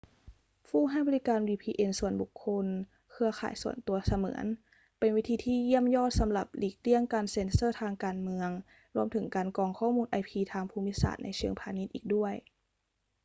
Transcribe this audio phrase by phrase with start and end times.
[0.67, 2.65] ผู้ให้บริการ vpn ส่วนบุคคล
[3.11, 4.45] เครือข่ายส่วนตัวเสมือน
[4.99, 8.49] เป็นวิธีที่เยี่ยมยอดสำหรับหลีกเลี่ยงการเซ็นเซอร์ทางการเมือง
[8.95, 12.33] รวมถึงการกรองข้อมูล ip ทางภูมิศาสตร์ในเชิงพาณิชย์อีกด้วย